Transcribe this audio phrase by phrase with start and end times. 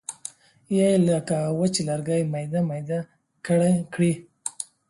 [0.75, 2.99] یا یې لکه وچ لرګی میده میده
[3.93, 4.13] کړي.